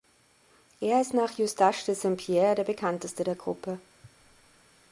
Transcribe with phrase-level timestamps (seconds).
[0.79, 3.77] Er ist nach Eustache de Saint Pierre der bekannteste der Gruppe.